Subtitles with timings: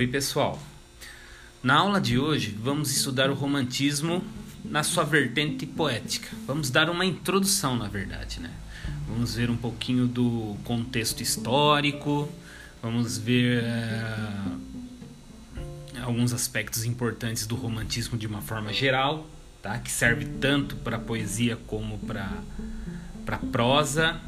[0.00, 0.58] Oi, pessoal.
[1.62, 4.24] Na aula de hoje, vamos estudar o romantismo
[4.64, 6.26] na sua vertente poética.
[6.46, 8.50] Vamos dar uma introdução, na verdade, né?
[9.06, 12.26] Vamos ver um pouquinho do contexto histórico,
[12.82, 14.32] vamos ver é,
[16.00, 19.28] alguns aspectos importantes do romantismo de uma forma geral,
[19.60, 19.78] tá?
[19.80, 22.26] Que serve tanto para poesia como para
[23.26, 24.18] para prosa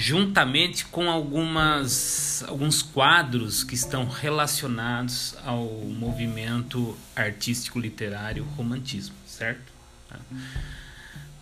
[0.00, 9.70] juntamente com algumas, alguns quadros que estão relacionados ao movimento artístico literário romantismo, certo?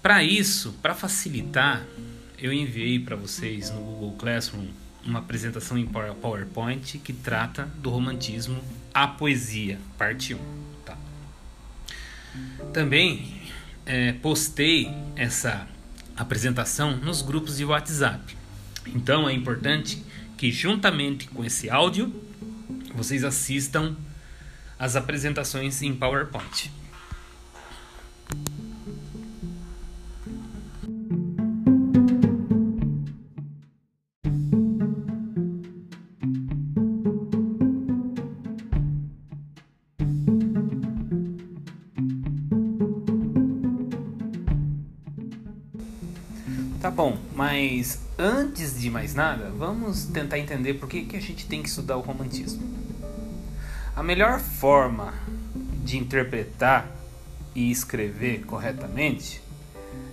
[0.02, 1.86] Para isso, para facilitar,
[2.36, 4.66] eu enviei para vocês no Google Classroom
[5.04, 8.60] uma apresentação em PowerPoint que trata do romantismo
[8.92, 10.38] à poesia, parte 1.
[10.84, 10.98] Tá?
[12.72, 13.40] Também
[13.86, 15.68] é, postei essa
[16.16, 18.36] apresentação nos grupos de WhatsApp.
[18.94, 20.02] Então é importante
[20.36, 22.12] que, juntamente com esse áudio,
[22.94, 23.96] vocês assistam
[24.78, 26.70] as apresentações em PowerPoint.
[46.80, 51.44] Tá bom, mas antes de mais nada, vamos tentar entender por que, que a gente
[51.44, 52.62] tem que estudar o romantismo.
[53.96, 55.12] A melhor forma
[55.82, 56.88] de interpretar
[57.52, 59.42] e escrever corretamente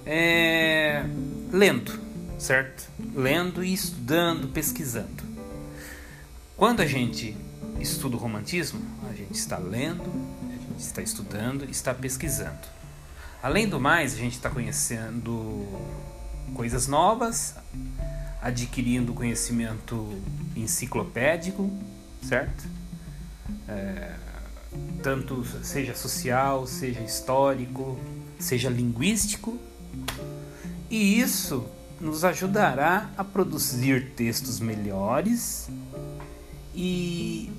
[0.08, 1.06] é
[1.52, 2.00] lendo,
[2.40, 2.90] certo?
[3.14, 5.24] Lendo e estudando, pesquisando.
[6.58, 7.38] Quando a gente
[7.80, 10.12] estuda o romantismo, a gente está lendo,
[10.50, 12.68] a gente está estudando, está pesquisando.
[13.44, 15.68] Além do mais, a gente está conhecendo
[16.54, 17.56] coisas novas,
[18.42, 20.08] adquirindo conhecimento
[20.56, 21.72] enciclopédico,
[22.22, 22.64] certo?
[23.68, 24.16] É,
[25.02, 27.98] tanto seja social, seja histórico,
[28.40, 29.58] seja linguístico,
[30.90, 31.66] e isso
[32.00, 35.70] nos ajudará a produzir textos melhores
[36.74, 37.50] e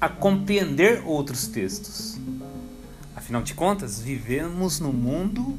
[0.00, 2.18] a compreender outros textos.
[3.14, 5.58] Afinal de contas, vivemos no mundo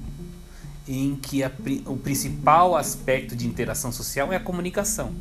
[0.88, 1.51] em que a,
[1.85, 5.13] o principal aspecto de interação social é a comunicação.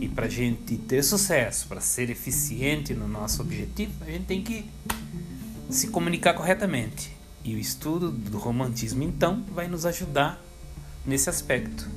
[0.00, 4.42] E para a gente ter sucesso, para ser eficiente no nosso objetivo, a gente tem
[4.42, 4.66] que
[5.70, 7.14] se comunicar corretamente.
[7.44, 10.42] E o estudo do romantismo, então, vai nos ajudar
[11.06, 11.88] nesse aspecto.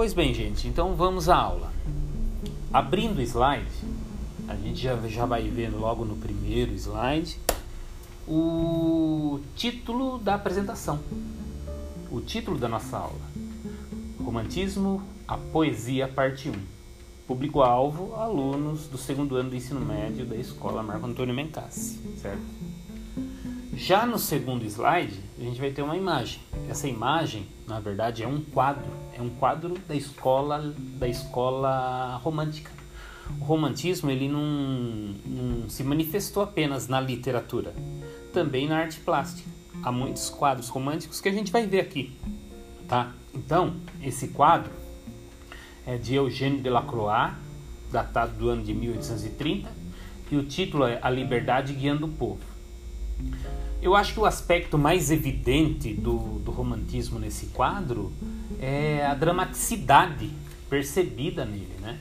[0.00, 1.70] Pois bem, gente, então vamos à aula.
[2.72, 3.68] Abrindo o slide,
[4.48, 7.36] a gente já, já vai ver logo no primeiro slide
[8.26, 10.98] o título da apresentação,
[12.10, 13.20] o título da nossa aula:
[14.24, 16.54] Romantismo, a Poesia, Parte 1.
[17.26, 22.40] Público-alvo: alunos do segundo ano do ensino médio da escola Marco Antônio Mencassi, certo?
[23.74, 26.40] Já no segundo slide, a gente vai ter uma imagem.
[26.70, 28.92] Essa imagem, na verdade, é um quadro.
[29.12, 32.70] É um quadro da escola da escola romântica.
[33.40, 34.40] O romantismo ele não,
[35.26, 37.74] não se manifestou apenas na literatura,
[38.32, 39.50] também na arte plástica.
[39.82, 42.16] Há muitos quadros românticos que a gente vai ver aqui,
[42.86, 43.12] tá?
[43.34, 44.70] Então, esse quadro
[45.84, 47.34] é de Eugênio Delacroix,
[47.90, 49.68] datado do ano de 1830,
[50.30, 52.44] e o título é A Liberdade Guiando o Povo.
[53.82, 58.12] Eu acho que o aspecto mais evidente do, do romantismo nesse quadro
[58.60, 60.30] é a dramaticidade
[60.68, 61.98] percebida nele, né?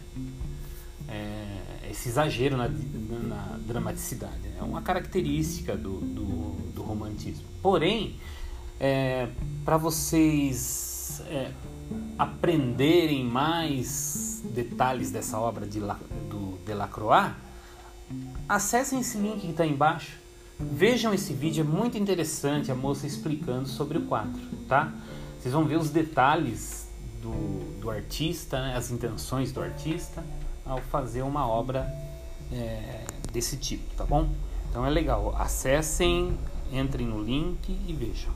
[1.08, 4.58] É, esse exagero na, na dramaticidade né?
[4.60, 7.46] é uma característica do, do, do romantismo.
[7.62, 8.18] Porém,
[8.80, 9.30] é,
[9.64, 11.52] para vocês é,
[12.18, 15.98] aprenderem mais detalhes dessa obra de La,
[16.30, 17.34] do Delacroix,
[18.48, 20.20] acessem esse link que está embaixo
[20.60, 24.92] Vejam esse vídeo, é muito interessante a moça explicando sobre o quadro, tá?
[25.40, 26.90] Vocês vão ver os detalhes
[27.22, 28.76] do, do artista, né?
[28.76, 30.22] as intenções do artista
[30.66, 31.88] ao fazer uma obra
[32.52, 34.28] é, desse tipo, tá bom?
[34.70, 36.38] Então é legal, acessem,
[36.74, 38.34] entrem no link e vejam.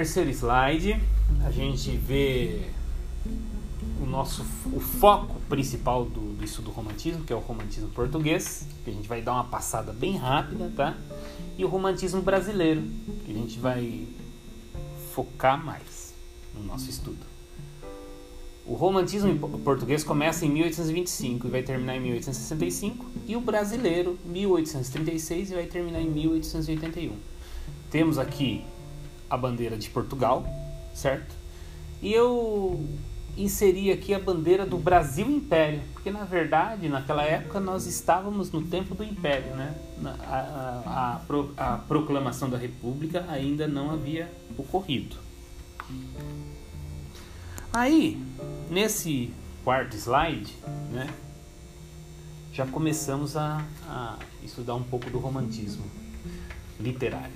[0.00, 0.98] Terceiro slide,
[1.44, 2.62] a gente vê
[4.02, 4.42] o nosso
[4.72, 8.94] o foco principal do, do estudo do romantismo, que é o romantismo português, que a
[8.94, 10.96] gente vai dar uma passada bem rápida, tá?
[11.58, 12.82] E o romantismo brasileiro,
[13.26, 14.06] que a gente vai
[15.14, 16.14] focar mais
[16.54, 17.20] no nosso estudo.
[18.64, 25.50] O romantismo português começa em 1825 e vai terminar em 1865, e o brasileiro 1836
[25.50, 27.12] e vai terminar em 1881.
[27.90, 28.64] Temos aqui
[29.30, 30.44] a bandeira de Portugal,
[30.92, 31.34] certo?
[32.02, 32.84] E eu
[33.36, 38.62] inseri aqui a bandeira do Brasil Império, porque na verdade naquela época nós estávamos no
[38.62, 39.74] tempo do Império, né?
[40.04, 41.20] A, a,
[41.58, 45.16] a, a proclamação da República ainda não havia ocorrido.
[47.72, 48.20] Aí,
[48.68, 49.32] nesse
[49.62, 50.56] quarto slide,
[50.90, 51.08] né,
[52.52, 55.84] já começamos a, a estudar um pouco do romantismo
[56.80, 57.32] literário.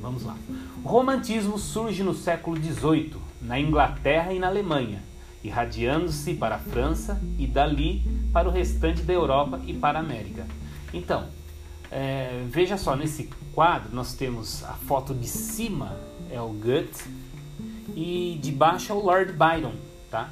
[0.00, 0.36] Vamos lá.
[0.82, 5.02] O romantismo surge no século XVIII, na Inglaterra e na Alemanha,
[5.44, 10.46] irradiando-se para a França e dali para o restante da Europa e para a América.
[10.92, 11.28] Então,
[11.90, 15.96] é, veja só, nesse quadro nós temos a foto de cima
[16.30, 17.04] é o Goethe
[17.94, 19.72] e de baixo é o Lord Byron,
[20.10, 20.30] tá?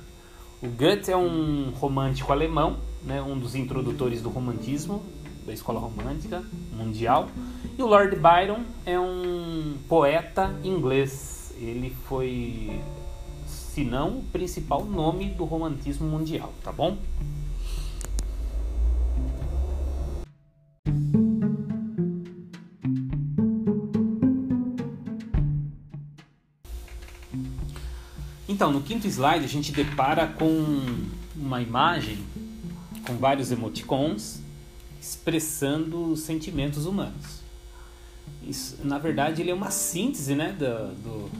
[0.63, 5.03] O Goethe é um romântico alemão, né, um dos introdutores do romantismo,
[5.49, 6.45] da escola romântica
[6.77, 7.31] mundial,
[7.77, 11.55] e o Lord Byron é um poeta inglês.
[11.59, 12.81] Ele foi,
[13.47, 16.99] se não o principal nome do romantismo mundial, tá bom?
[28.47, 30.83] Então, no quinto slide a gente depara com
[31.35, 32.19] uma imagem
[33.07, 34.43] com vários emoticons
[35.01, 37.41] expressando sentimentos humanos.
[38.43, 41.31] Isso, na verdade, ele é uma síntese né, do, do,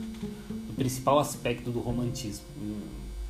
[0.67, 2.45] do principal aspecto do romantismo.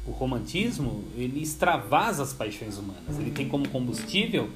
[0.05, 3.19] O romantismo ele extravasa as paixões humanas.
[3.19, 4.49] Ele tem como combustível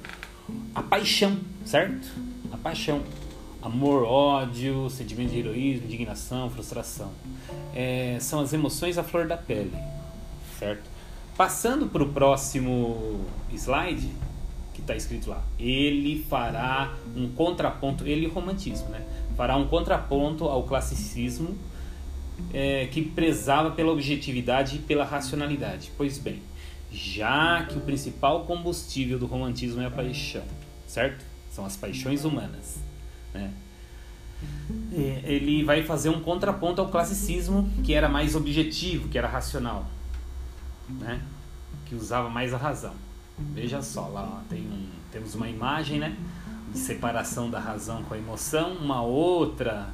[0.74, 2.08] a paixão, certo?
[2.52, 3.04] A paixão
[3.64, 7.12] amor, ódio, sentimento de heroísmo, indignação, frustração.
[7.74, 9.72] É, são as emoções à flor da pele,
[10.60, 10.90] certo?
[11.38, 14.12] Passando para o próximo slide,
[14.84, 19.04] está escrito lá, ele fará um contraponto, ele romantismo, né?
[19.36, 21.58] Fará um contraponto ao classicismo
[22.54, 25.92] é, que prezava pela objetividade e pela racionalidade.
[25.98, 26.42] Pois bem,
[26.92, 30.44] já que o principal combustível do romantismo é a paixão,
[30.88, 31.26] certo?
[31.52, 32.78] São as paixões humanas.
[33.34, 33.52] Né?
[34.94, 39.88] É, ele vai fazer um contraponto ao classicismo que era mais objetivo, que era racional,
[40.90, 41.22] né?
[41.86, 42.94] que usava mais a razão.
[43.38, 46.16] Veja só, lá tem um, temos uma imagem né?
[46.72, 49.90] de separação da razão com a emoção, uma outra,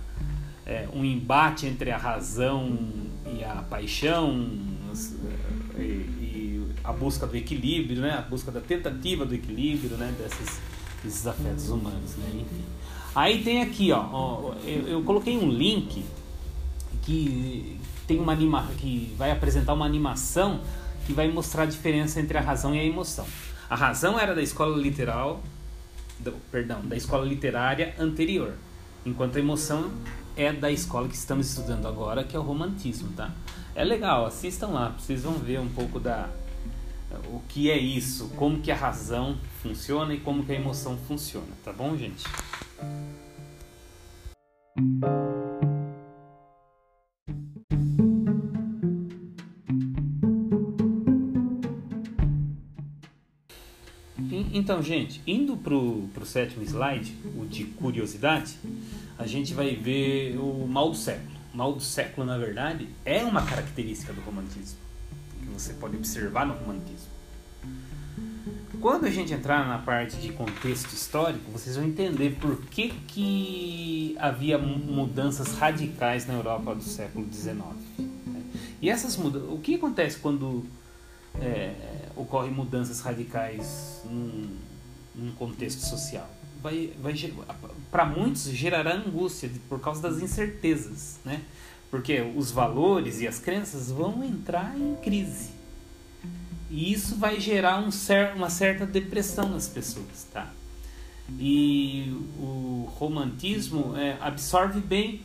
[0.66, 2.78] é, um embate entre a razão
[3.26, 4.50] e a paixão,
[5.78, 8.12] e, e, a busca do equilíbrio, né?
[8.12, 10.14] a busca da tentativa do equilíbrio né?
[10.18, 10.60] desses,
[11.04, 12.16] desses afetos humanos.
[12.18, 12.42] Né?
[12.42, 12.64] Enfim.
[13.16, 16.06] Aí tem aqui, ó, ó eu, eu, coloquei um link
[17.02, 17.78] que
[18.08, 20.62] tem uma anima, que vai apresentar uma animação
[21.10, 23.26] que vai mostrar a diferença entre a razão e a emoção.
[23.68, 25.42] A razão era da escola literal,
[26.20, 28.54] do, perdão, da escola literária anterior,
[29.04, 29.92] enquanto a emoção
[30.38, 33.32] é da escola que estamos estudando agora, que é o romantismo, tá?
[33.74, 36.30] É legal, assistam lá, vocês vão ver um pouco da
[37.26, 41.48] o que é isso, como que a razão funciona e como que a emoção funciona,
[41.66, 42.24] tá bom, gente?
[54.80, 58.56] Então, gente, indo para o sétimo slide, o de curiosidade,
[59.18, 61.30] a gente vai ver o mal do século.
[61.54, 64.78] O mal do século, na verdade, é uma característica do romantismo,
[65.38, 67.10] que você pode observar no romantismo.
[68.80, 74.16] Quando a gente entrar na parte de contexto histórico, vocês vão entender por que, que
[74.18, 77.58] havia mudanças radicais na Europa do século XIX.
[77.98, 78.44] Né?
[78.82, 80.66] E essas mudanças, o que acontece quando
[81.42, 81.74] é,
[82.16, 84.69] ocorrem mudanças radicais num,
[85.20, 86.30] num contexto social?
[86.62, 87.14] Vai, vai
[87.92, 91.42] para muitos gerará angústia por causa das incertezas, né?
[91.90, 95.52] Porque os valores e as crenças vão entrar em crise.
[96.70, 100.52] E isso vai gerar um cer uma certa depressão nas pessoas, tá?
[101.38, 105.22] E o romantismo é, absorve bem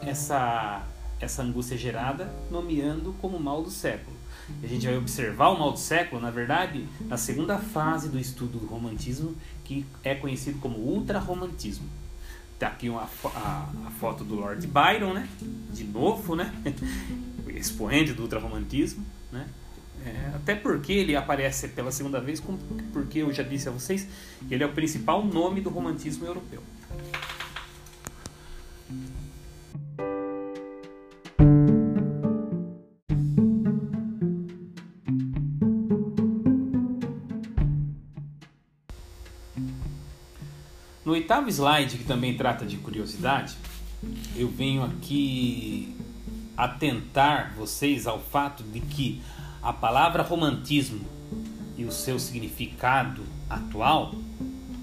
[0.00, 0.84] essa,
[1.20, 4.15] essa angústia gerada, nomeando como mal do século.
[4.62, 8.58] A gente vai observar o mal do século, na verdade, na segunda fase do estudo
[8.58, 9.34] do romantismo,
[9.64, 11.86] que é conhecido como ultrarromantismo.
[12.58, 15.28] Tá aqui uma, a, a foto do Lord Byron, né?
[15.72, 16.54] De novo, né?
[17.48, 19.46] Expoente do ultrarromantismo, né?
[20.04, 22.40] É, até porque ele aparece pela segunda vez,
[22.92, 24.06] porque eu já disse a vocês
[24.50, 26.62] ele é o principal nome do romantismo europeu.
[41.46, 43.56] Oitavo slide, que também trata de curiosidade,
[44.34, 45.94] eu venho aqui
[46.56, 49.22] atentar vocês ao fato de que
[49.62, 51.04] a palavra romantismo
[51.76, 54.14] e o seu significado atual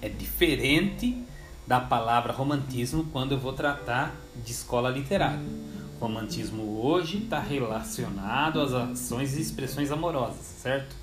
[0.02, 1.18] é diferente
[1.68, 5.40] da palavra romantismo quando eu vou tratar de escola literária.
[6.00, 11.03] romantismo hoje está relacionado às ações e expressões amorosas, certo?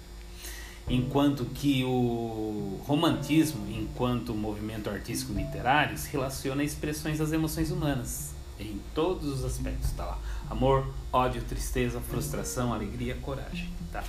[0.90, 8.32] Enquanto que o romantismo, enquanto movimento artístico literário, se relaciona a expressões das emoções humanas,
[8.58, 10.18] em todos os aspectos, tá lá.
[10.50, 14.02] Amor, ódio, tristeza, frustração, alegria, coragem, tá?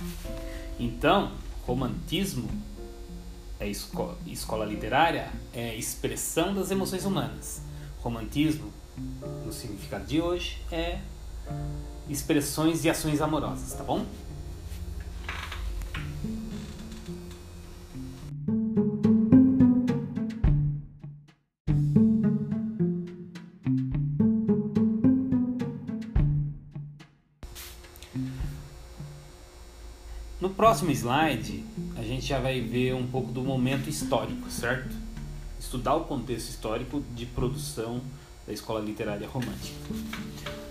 [0.76, 1.30] Então,
[1.64, 2.50] romantismo
[3.60, 7.62] é escola, escola literária, é expressão das emoções humanas.
[8.00, 8.72] Romantismo,
[9.46, 10.98] no significado de hoje, é
[12.08, 14.04] expressões e ações amorosas, tá bom?
[30.62, 31.64] Próximo slide,
[31.96, 34.94] a gente já vai ver um pouco do momento histórico, certo?
[35.58, 38.00] Estudar o contexto histórico de produção
[38.46, 39.74] da escola literária romântica.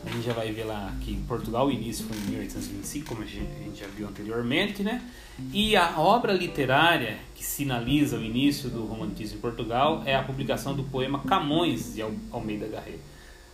[0.06, 3.22] A gente já vai ver lá que em Portugal o início foi em 1825, como
[3.22, 5.06] a gente já viu anteriormente, né?
[5.52, 10.74] E a obra literária que sinaliza o início do romantismo em Portugal é a publicação
[10.74, 13.02] do poema Camões de Almeida Garrett.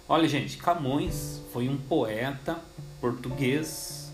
[0.07, 2.61] Olha, gente, Camões foi um poeta
[3.01, 4.11] português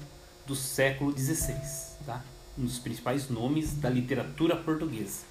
[0.47, 2.23] do século XVI tá?
[2.57, 5.23] um dos principais nomes da literatura portuguesa.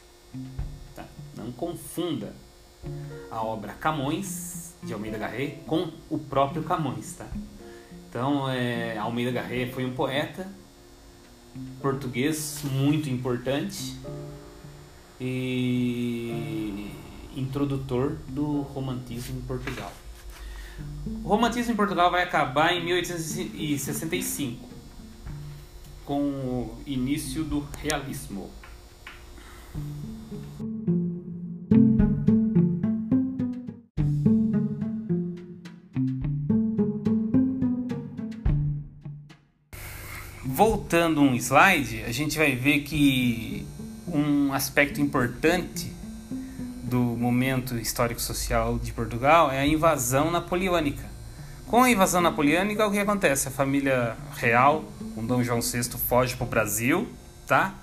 [0.94, 1.04] Tá?
[1.36, 2.34] Não confunda
[3.30, 7.12] a obra Camões, de Almeida Garré, com o próprio Camões.
[7.12, 7.26] Tá?
[8.08, 10.48] Então, é, Almeida Garré foi um poeta
[11.80, 13.96] português muito importante
[15.20, 16.90] e
[17.36, 19.92] introdutor do romantismo em Portugal.
[21.22, 24.71] O romantismo em Portugal vai acabar em 1865
[26.04, 28.50] com o início do realismo.
[40.44, 43.66] Voltando um slide, a gente vai ver que
[44.06, 45.90] um aspecto importante
[46.82, 51.10] do momento histórico-social de Portugal é a invasão napoleônica.
[51.66, 53.48] Com a invasão napoleônica, o que acontece?
[53.48, 57.08] A família real, com Dom João VI, foge para o Brasil,
[57.46, 57.74] tá?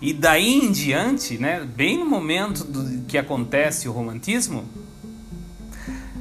[0.00, 4.68] E daí em diante, né, bem no momento do, que acontece o romantismo,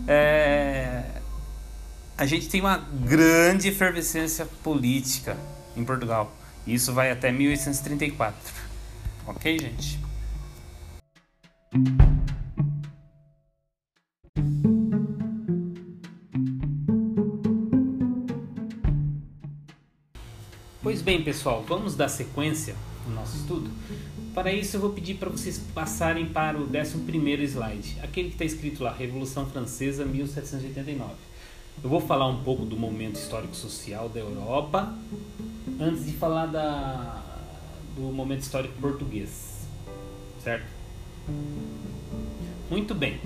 [0.08, 1.04] é,
[2.18, 5.38] a gente tem uma grande efervescência política
[5.76, 6.34] em Portugal.
[6.66, 8.38] Isso vai até 1834.
[9.26, 10.00] Ok, gente?
[21.04, 23.70] Bem, pessoal, vamos dar sequência no nosso estudo?
[24.34, 28.46] Para isso, eu vou pedir para vocês passarem para o 11 slide, aquele que está
[28.46, 31.12] escrito lá, Revolução Francesa 1789.
[31.84, 34.96] Eu vou falar um pouco do momento histórico-social da Europa,
[35.78, 37.22] antes de falar da,
[37.98, 39.68] do momento histórico português,
[40.42, 40.66] certo?
[42.70, 43.20] Muito bem.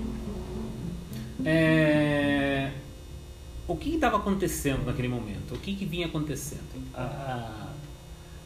[1.44, 2.72] É
[3.68, 5.54] o que estava acontecendo naquele momento?
[5.54, 6.64] O que, que vinha acontecendo?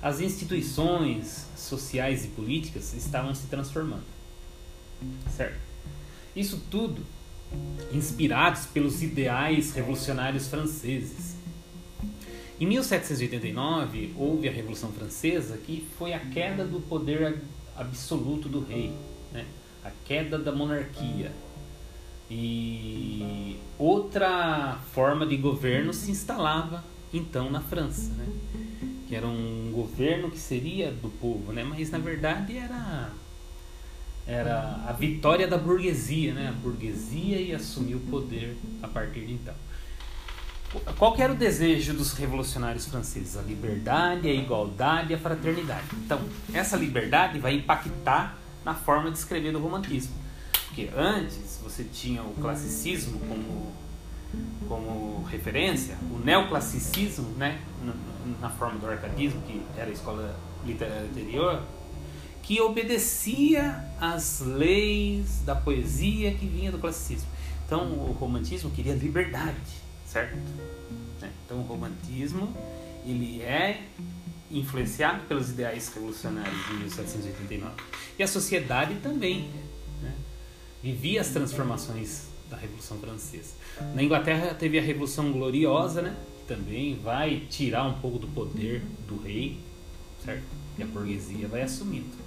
[0.03, 4.03] As instituições sociais e políticas estavam se transformando.
[5.37, 5.59] Certo?
[6.35, 7.03] Isso tudo
[7.93, 11.37] inspirados pelos ideais revolucionários franceses.
[12.61, 17.41] Em 1789 houve a Revolução Francesa, que foi a queda do poder
[17.77, 18.93] absoluto do rei,
[19.33, 19.47] né?
[19.85, 21.33] a queda da monarquia,
[22.31, 26.83] e outra forma de governo se instalava
[27.13, 28.27] então na França, né?
[29.13, 31.63] Que era um governo que seria do povo, né?
[31.63, 33.11] mas na verdade era
[34.27, 36.49] era a vitória da burguesia, né?
[36.49, 39.53] A burguesia ia assumir o poder a partir de então.
[40.97, 43.37] Qual era o desejo dos revolucionários franceses?
[43.37, 45.85] A liberdade, a igualdade e a fraternidade.
[45.93, 46.19] Então,
[46.55, 50.15] essa liberdade vai impactar na forma de escrever do romantismo.
[50.69, 53.73] Porque antes você tinha o classicismo como,
[54.67, 57.61] como referência, o neoclassicismo, né,
[58.41, 61.63] na, forma do arcadismo, que era a escola literária anterior,
[62.43, 67.29] que obedecia às leis da poesia que vinha do classicismo.
[67.67, 69.57] Então o romantismo queria liberdade,
[70.07, 70.37] certo?
[71.21, 71.31] Né?
[71.45, 72.55] Então o romantismo
[73.07, 73.83] ele é
[74.51, 77.75] influenciado pelos ideais revolucionários de 1789
[78.19, 79.51] e a sociedade também
[80.83, 83.55] vivia as transformações da Revolução Francesa.
[83.95, 86.17] Na Inglaterra teve a Revolução Gloriosa, né?
[86.47, 89.59] Também vai tirar um pouco do poder do rei,
[90.25, 90.45] certo?
[90.79, 92.23] E a burguesia vai assumindo.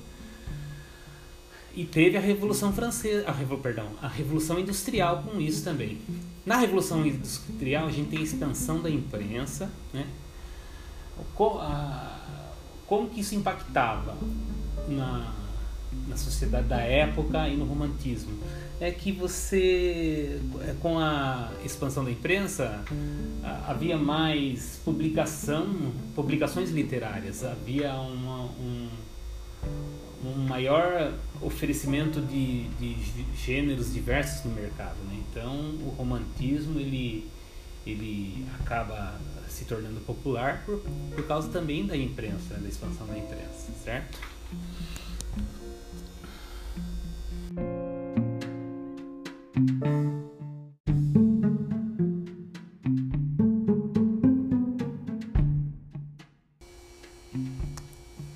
[1.75, 5.99] E teve a Revolução Francesa, a, perdão, a Revolução Industrial com isso também.
[6.45, 10.07] Na Revolução Industrial a gente tem a expansão da imprensa, né?
[12.87, 14.15] Como que isso impactava
[14.87, 15.33] na,
[16.07, 18.37] na sociedade da época e no romantismo?
[18.79, 20.39] É que você,
[20.81, 22.83] com a expansão da imprensa,
[23.67, 28.89] havia mais publicação, publicações literárias, havia uma, um,
[30.25, 34.97] um maior oferecimento de, de gêneros diversos no mercado.
[35.07, 35.23] Né?
[35.29, 37.29] Então, o romantismo ele,
[37.87, 40.81] ele acaba se tornando popular por,
[41.13, 44.19] por causa também da imprensa, da expansão da imprensa, certo?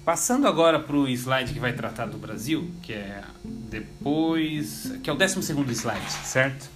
[0.09, 4.91] Passando agora para o slide que vai tratar do Brasil, que é depois.
[5.03, 6.67] que é o 12 slide, certo?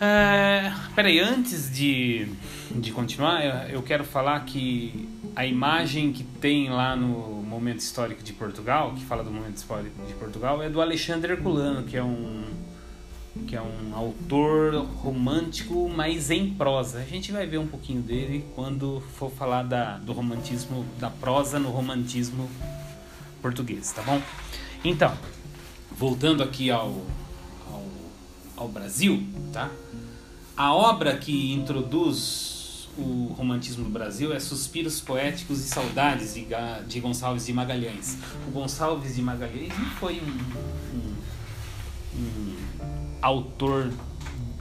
[0.00, 2.28] É, peraí, antes de,
[2.70, 8.32] de continuar, eu quero falar que a imagem que tem lá no Momento Histórico de
[8.32, 12.44] Portugal, que fala do Momento Histórico de Portugal, é do Alexandre Herculano, que é um
[13.46, 16.98] que é um autor romântico, mas em prosa.
[16.98, 21.58] A gente vai ver um pouquinho dele quando for falar da, do romantismo, da prosa
[21.58, 22.48] no romantismo
[23.40, 24.20] português, tá bom?
[24.84, 25.16] Então,
[25.90, 27.02] voltando aqui ao,
[27.70, 27.84] ao,
[28.56, 29.70] ao Brasil, tá?
[30.56, 36.46] A obra que introduz o romantismo no Brasil é Suspiros Poéticos e Saudades de,
[36.86, 38.16] de Gonçalves de Magalhães.
[38.48, 41.14] O Gonçalves de Magalhães não foi um, um,
[42.18, 42.55] um
[43.26, 43.92] autor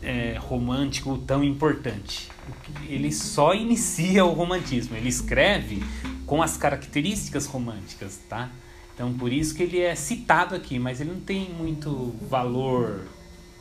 [0.01, 2.30] é, romântico tão importante.
[2.88, 5.84] Ele só inicia o romantismo, ele escreve
[6.25, 8.49] com as características românticas, tá?
[8.93, 13.08] Então por isso que ele é citado aqui, mas ele não tem muito valor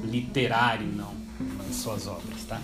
[0.01, 1.15] literário não
[1.59, 2.61] nas suas obras, tá?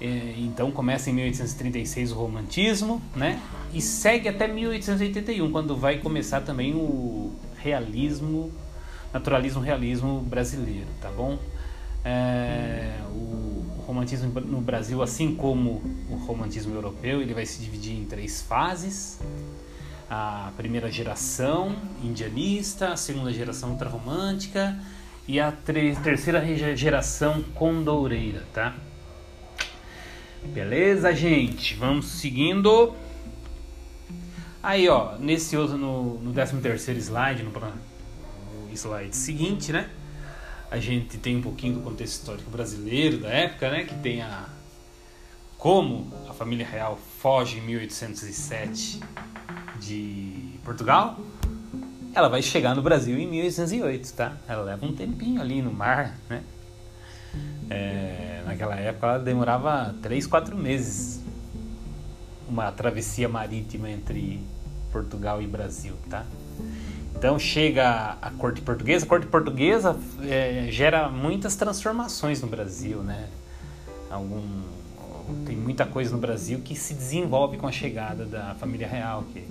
[0.00, 3.40] É, então começa em 1836 o romantismo, né?
[3.72, 8.52] E segue até 1881, quando vai começar também o realismo
[9.14, 11.38] naturalismo realismo brasileiro, tá bom?
[12.04, 18.04] É, o romantismo no Brasil, assim como o romantismo europeu, ele vai se dividir em
[18.04, 19.20] três fases.
[20.10, 24.78] A primeira geração indianista, a segunda geração ultrarromântica
[25.26, 26.44] e a terceira
[26.76, 28.74] geração condoureira, tá?
[30.44, 31.74] Beleza, gente?
[31.76, 32.94] Vamos seguindo.
[34.62, 37.50] Aí, ó, nesse outro, no, no 13 terceiro slide, no,
[38.76, 39.88] slide seguinte, né?
[40.70, 43.84] A gente tem um pouquinho do contexto histórico brasileiro da época, né?
[43.84, 44.48] Que tem a
[45.56, 49.00] como a família real foge em 1807
[49.80, 51.18] de Portugal.
[52.14, 54.36] Ela vai chegar no Brasil em 1808, tá?
[54.46, 56.42] Ela leva um tempinho ali no mar, né?
[57.70, 61.22] É, naquela época ela demorava 3, 4 meses
[62.48, 64.40] uma travessia marítima entre
[64.92, 66.24] Portugal e Brasil, tá?
[67.16, 69.06] Então chega a corte portuguesa.
[69.06, 73.28] A corte portuguesa é, gera muitas transformações no Brasil, né?
[74.10, 74.42] Algum,
[75.46, 79.24] tem muita coisa no Brasil que se desenvolve com a chegada da família real.
[79.32, 79.44] Que...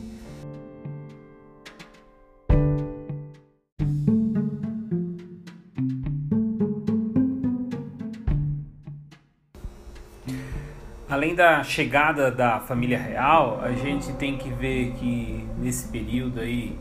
[11.09, 16.75] Além da chegada da família real, a gente tem que ver que nesse período aí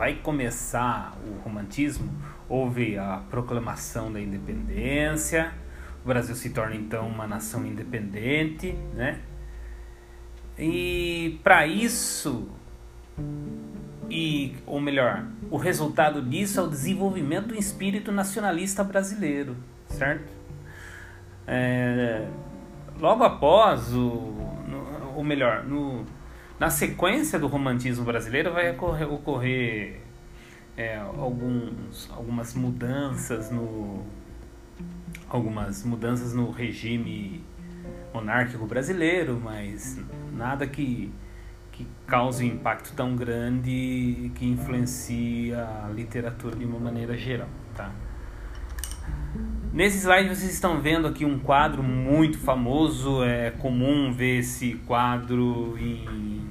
[0.00, 2.10] vai começar o romantismo,
[2.48, 5.52] houve a proclamação da independência,
[6.02, 9.20] o Brasil se torna então uma nação independente, né?
[10.58, 12.48] E para isso,
[14.08, 19.54] e ou melhor, o resultado disso é o desenvolvimento do espírito nacionalista brasileiro,
[19.86, 20.32] certo?
[21.46, 22.26] É,
[22.98, 24.34] logo após o,
[25.14, 26.06] ou melhor, no
[26.60, 30.00] na sequência do romantismo brasileiro vai ocorrer, ocorrer
[30.76, 34.04] é, alguns, algumas mudanças no
[35.26, 37.42] algumas mudanças no regime
[38.12, 39.98] monárquico brasileiro, mas
[40.34, 41.10] nada que,
[41.72, 47.90] que cause um impacto tão grande que influencie a literatura de uma maneira geral, tá?
[49.72, 55.78] Nesse slide vocês estão vendo aqui um quadro muito famoso, é comum ver esse quadro
[55.78, 56.49] em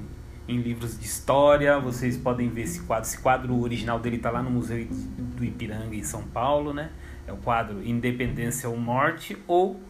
[0.50, 1.78] em livros de história.
[1.78, 3.08] Vocês podem ver esse quadro.
[3.08, 6.90] Esse quadro original dele está lá no Museu do Ipiranga em São Paulo, né?
[7.26, 9.80] É o quadro Independência ou Morte ou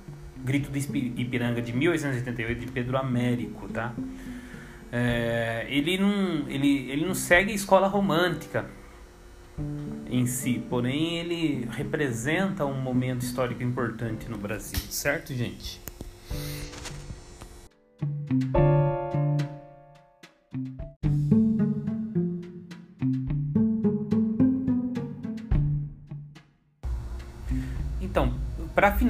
[0.45, 3.95] Grito do Ipiranga de 1888 de Pedro Américo, tá?
[4.93, 8.67] É, ele, não, ele, ele não segue a escola romântica
[10.11, 15.81] em si, porém ele representa um momento histórico importante no Brasil, certo, gente?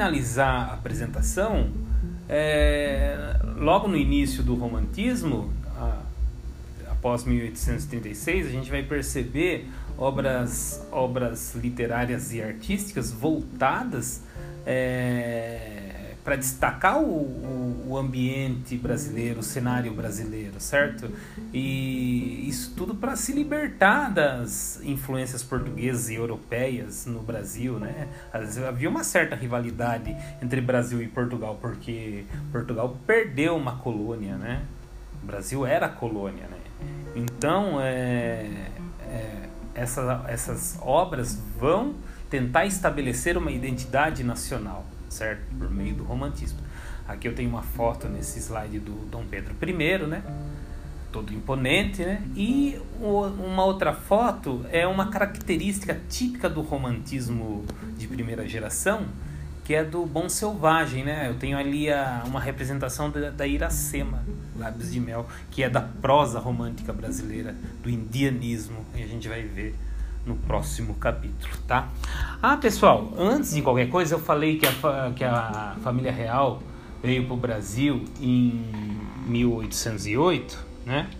[0.00, 1.68] Finalizar a apresentação,
[2.26, 6.00] é, logo no início do romantismo, a,
[6.90, 14.22] após 1836, a gente vai perceber obras, obras literárias e artísticas voltadas
[14.64, 15.79] é,
[16.24, 21.11] para destacar o, o, o, ambiente brasileiro, o cenário brasileiro, certo?
[21.52, 28.09] E isso tudo para se libertar das influências portuguesas e europeias no Brasil, né?
[28.68, 34.62] Havia uma certa rivalidade entre Brasil e Portugal, porque Portugal perdeu uma colônia, né?
[35.22, 36.59] O Brasil era colônia, né?
[37.14, 38.46] Então, é,
[39.09, 41.94] é, essa, essas obras vão
[42.28, 45.42] tentar estabelecer uma identidade nacional certo?
[45.58, 46.58] Por meio do romantismo.
[47.06, 50.22] Aqui eu tenho uma foto nesse slide do Dom Pedro I, né?
[51.12, 52.22] Todo imponente, né?
[52.36, 57.64] E uma outra foto é uma característica típica do romantismo
[57.98, 59.06] de primeira geração,
[59.64, 61.28] que é do Bom Selvagem, né?
[61.28, 64.22] Eu tenho ali a, uma representação da, da Iracema,
[64.56, 69.42] Lábios de Mel, que é da prosa romântica brasileira, do indianismo, e a gente vai
[69.42, 69.74] ver
[70.30, 71.88] no próximo capítulo, tá?
[72.40, 76.62] Ah, pessoal, antes de qualquer coisa, eu falei que a, que a família real
[77.02, 78.64] veio para o Brasil em
[79.26, 81.10] 1808, né?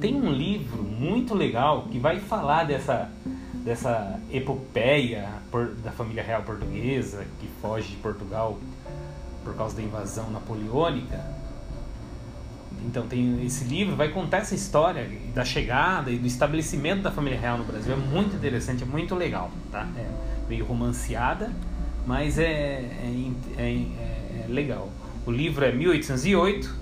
[0.00, 3.10] Tem um livro muito legal que vai falar dessa,
[3.64, 8.58] dessa epopeia por, da família real portuguesa que foge de Portugal
[9.42, 11.20] por causa da invasão napoleônica
[12.86, 17.38] então tem esse livro vai contar essa história da chegada e do estabelecimento da família
[17.38, 17.92] real no Brasil.
[17.92, 19.88] É muito interessante, é muito legal, tá?
[19.96, 20.06] É
[20.48, 21.50] meio romanceada,
[22.06, 24.90] mas é, é, é, é legal.
[25.26, 26.74] O livro é 1808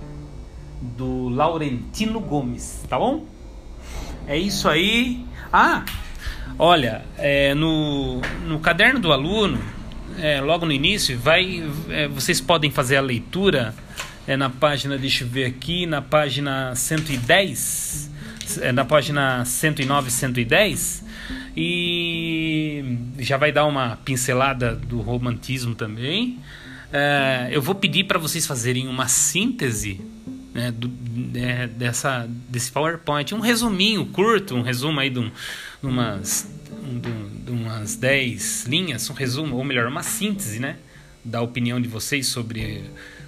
[0.96, 3.24] do Laurentino Gomes, tá bom?
[4.26, 5.24] É isso aí.
[5.52, 5.84] Ah,
[6.58, 9.60] olha, é, no, no caderno do aluno,
[10.18, 13.74] é, logo no início, vai, é, vocês podem fazer a leitura
[14.26, 18.10] é na página, deixa eu ver aqui, na página 110,
[18.60, 21.04] é na página 109 110,
[21.56, 26.38] e já vai dar uma pincelada do romantismo também.
[26.92, 30.00] É, eu vou pedir para vocês fazerem uma síntese
[30.54, 30.90] né, do,
[31.34, 36.48] é, dessa, desse PowerPoint, um resuminho curto, um resumo aí de, um, de umas,
[36.82, 40.76] de, de umas 10 linhas, um resumo, ou melhor, uma síntese, né,
[41.24, 42.84] da opinião de vocês sobre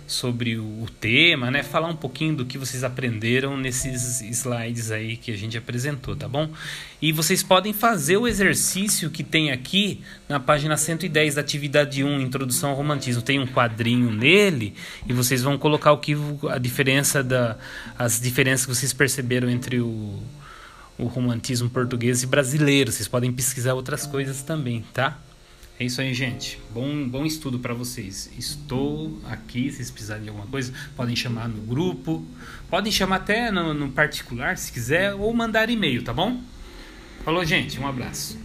[0.07, 1.62] sobre o tema, né?
[1.62, 6.29] Falar um pouquinho do que vocês aprenderam nesses slides aí que a gente apresentou, tá
[6.29, 6.49] bom?
[7.01, 12.21] E vocês podem fazer o exercício que tem aqui na página 110 da atividade 1,
[12.21, 13.23] Introdução ao Romantismo.
[13.23, 14.75] Tem um quadrinho nele
[15.07, 16.17] e vocês vão colocar o que
[16.51, 17.57] a diferença da
[17.99, 20.23] as diferenças que vocês perceberam entre o
[20.99, 22.93] o romantismo português e brasileiro.
[22.93, 25.19] Vocês podem pesquisar outras coisas também, tá?
[25.78, 26.60] É isso aí, gente.
[26.72, 28.30] Bom, bom estudo para vocês.
[28.38, 32.24] Estou aqui, se vocês precisarem de alguma coisa, podem chamar no grupo,
[32.70, 36.40] podem chamar até no, no particular, se quiser, ou mandar e-mail, tá bom?
[37.24, 37.80] Falou, gente.
[37.80, 38.38] Um abraço.